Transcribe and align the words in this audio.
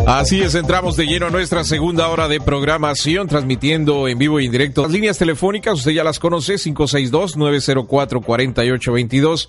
Así 0.07 0.41
es, 0.41 0.55
entramos 0.55 0.97
de 0.97 1.07
lleno 1.07 1.27
a 1.27 1.31
nuestra 1.31 1.65
segunda 1.65 2.09
hora 2.09 2.29
de 2.29 2.41
programación, 2.41 3.29
transmitiendo 3.29 4.09
en 4.09 4.17
vivo 4.17 4.41
y 4.41 4.47
en 4.47 4.53
directo. 4.53 4.81
Las 4.83 4.93
líneas 4.93 5.19
telefónicas, 5.19 5.75
usted 5.75 5.91
ya 5.91 6.03
las 6.03 6.19
conoce, 6.19 6.55
562-904-4822 6.55 9.49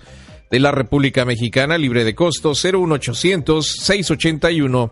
de 0.50 0.58
la 0.58 0.72
República 0.72 1.24
Mexicana, 1.24 1.78
libre 1.78 2.04
de 2.04 2.14
costo, 2.14 2.50
01800-681. 2.52 4.90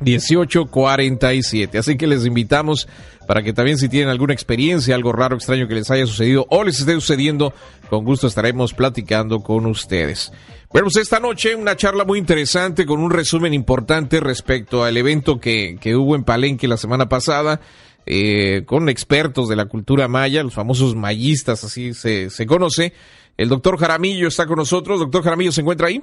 1847. 0.00 1.78
Así 1.78 1.96
que 1.96 2.08
les 2.08 2.26
invitamos 2.26 2.88
para 3.26 3.42
que 3.42 3.52
también 3.52 3.78
si 3.78 3.88
tienen 3.88 4.08
alguna 4.08 4.34
experiencia, 4.34 4.94
algo 4.94 5.12
raro, 5.12 5.36
extraño 5.36 5.68
que 5.68 5.74
les 5.74 5.90
haya 5.90 6.06
sucedido 6.06 6.46
o 6.50 6.64
les 6.64 6.80
esté 6.80 6.94
sucediendo, 6.94 7.54
con 7.88 8.04
gusto 8.04 8.26
estaremos 8.26 8.74
platicando 8.74 9.40
con 9.40 9.66
ustedes. 9.66 10.32
Bueno, 10.70 10.86
pues 10.86 10.96
esta 10.96 11.20
noche 11.20 11.54
una 11.54 11.76
charla 11.76 12.04
muy 12.04 12.18
interesante 12.18 12.86
con 12.86 13.00
un 13.00 13.10
resumen 13.10 13.54
importante 13.54 14.20
respecto 14.20 14.84
al 14.84 14.96
evento 14.96 15.38
que, 15.38 15.76
que 15.80 15.94
hubo 15.94 16.16
en 16.16 16.24
Palenque 16.24 16.66
la 16.66 16.76
semana 16.76 17.08
pasada. 17.08 17.60
Eh, 18.04 18.64
con 18.66 18.88
expertos 18.88 19.48
de 19.48 19.56
la 19.56 19.66
cultura 19.66 20.08
maya, 20.08 20.42
los 20.42 20.54
famosos 20.54 20.96
mayistas, 20.96 21.62
así 21.64 21.94
se, 21.94 22.30
se 22.30 22.46
conoce. 22.46 22.92
El 23.36 23.48
doctor 23.48 23.78
Jaramillo 23.78 24.28
está 24.28 24.46
con 24.46 24.56
nosotros. 24.56 25.00
Doctor 25.00 25.22
Jaramillo, 25.22 25.52
¿se 25.52 25.60
encuentra 25.60 25.88
ahí? 25.88 26.02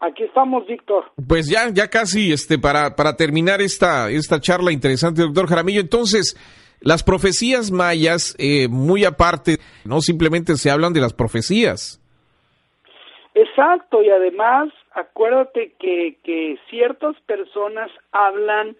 Aquí 0.00 0.24
estamos, 0.24 0.66
Víctor. 0.66 1.04
Pues 1.26 1.48
ya, 1.48 1.70
ya 1.70 1.88
casi, 1.88 2.32
este, 2.32 2.58
para, 2.58 2.96
para 2.96 3.16
terminar 3.16 3.60
esta, 3.60 4.10
esta 4.10 4.40
charla 4.40 4.72
interesante, 4.72 5.22
doctor 5.22 5.48
Jaramillo. 5.48 5.80
Entonces, 5.80 6.36
las 6.80 7.02
profecías 7.02 7.70
mayas, 7.70 8.34
eh, 8.38 8.68
muy 8.68 9.04
aparte, 9.04 9.58
no 9.84 10.00
simplemente 10.00 10.56
se 10.56 10.70
hablan 10.70 10.92
de 10.92 11.00
las 11.00 11.14
profecías. 11.14 12.00
Exacto, 13.34 14.02
y 14.02 14.08
además 14.08 14.72
acuérdate 14.94 15.74
que, 15.78 16.18
que 16.24 16.58
ciertas 16.70 17.16
personas 17.26 17.90
hablan 18.12 18.76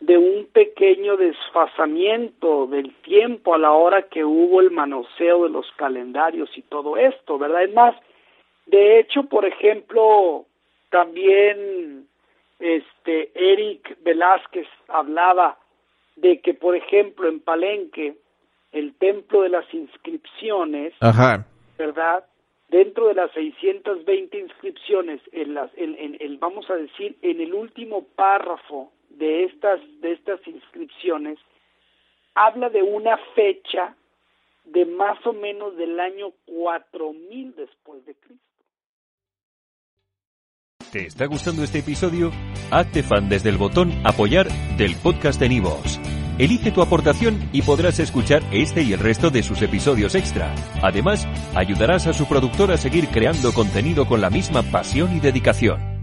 de 0.00 0.18
un 0.18 0.46
pequeño 0.52 1.16
desfasamiento 1.16 2.66
del 2.66 2.94
tiempo 3.02 3.54
a 3.54 3.58
la 3.58 3.72
hora 3.72 4.02
que 4.02 4.24
hubo 4.24 4.60
el 4.60 4.70
manoseo 4.70 5.44
de 5.44 5.50
los 5.50 5.66
calendarios 5.76 6.50
y 6.56 6.62
todo 6.62 6.96
esto, 6.96 7.38
¿verdad? 7.38 7.64
Es 7.64 7.72
más, 7.72 7.96
de 8.66 8.98
hecho, 8.98 9.24
por 9.24 9.46
ejemplo, 9.46 10.44
también 10.90 12.06
este 12.58 13.30
Eric 13.34 13.96
Velázquez 14.02 14.68
hablaba 14.88 15.58
de 16.16 16.40
que, 16.40 16.54
por 16.54 16.76
ejemplo, 16.76 17.28
en 17.28 17.40
Palenque, 17.40 18.16
el 18.72 18.94
templo 18.94 19.42
de 19.42 19.48
las 19.48 19.72
inscripciones, 19.72 20.92
Ajá. 21.00 21.46
¿verdad? 21.78 22.24
dentro 22.68 23.08
de 23.08 23.14
las 23.14 23.30
620 23.32 24.38
inscripciones, 24.38 25.20
en 25.32 25.54
las, 25.54 25.70
en, 25.76 26.16
en, 26.20 26.40
vamos 26.40 26.68
a 26.70 26.74
decir, 26.74 27.16
en 27.22 27.40
el 27.40 27.54
último 27.54 28.04
párrafo 28.16 28.92
de 29.18 29.44
estas, 29.44 29.80
de 30.00 30.12
estas 30.12 30.40
inscripciones, 30.46 31.38
habla 32.34 32.68
de 32.68 32.82
una 32.82 33.18
fecha 33.34 33.96
de 34.64 34.84
más 34.84 35.24
o 35.26 35.32
menos 35.32 35.76
del 35.76 35.98
año 36.00 36.32
4000 36.46 37.54
después 37.56 38.04
de 38.04 38.14
Cristo. 38.14 38.44
¿Te 40.92 41.06
está 41.06 41.26
gustando 41.26 41.62
este 41.62 41.80
episodio? 41.80 42.30
Hazte 42.70 43.02
fan 43.02 43.28
desde 43.28 43.50
el 43.50 43.58
botón 43.58 43.92
apoyar 44.04 44.48
del 44.76 44.94
podcast 45.02 45.40
de 45.40 45.48
Nivos. 45.48 46.00
Elige 46.38 46.70
tu 46.70 46.82
aportación 46.82 47.48
y 47.52 47.62
podrás 47.62 47.98
escuchar 47.98 48.42
este 48.52 48.82
y 48.82 48.92
el 48.92 49.00
resto 49.00 49.30
de 49.30 49.42
sus 49.42 49.62
episodios 49.62 50.14
extra. 50.14 50.54
Además, 50.82 51.26
ayudarás 51.54 52.06
a 52.06 52.12
su 52.12 52.28
productor 52.28 52.70
a 52.70 52.76
seguir 52.76 53.08
creando 53.08 53.52
contenido 53.52 54.06
con 54.06 54.20
la 54.20 54.30
misma 54.30 54.62
pasión 54.62 55.16
y 55.16 55.20
dedicación. 55.20 55.95